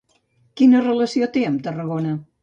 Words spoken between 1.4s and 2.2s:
amb Tarragona?